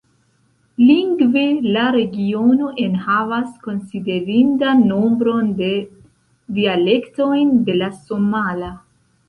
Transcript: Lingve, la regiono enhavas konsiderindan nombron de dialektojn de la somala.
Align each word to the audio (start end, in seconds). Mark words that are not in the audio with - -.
Lingve, 0.85 1.43
la 1.75 1.83
regiono 1.95 2.69
enhavas 2.85 3.53
konsiderindan 3.67 4.83
nombron 4.95 5.53
de 5.63 5.71
dialektojn 6.59 7.57
de 7.71 7.81
la 7.81 7.95
somala. 8.03 8.75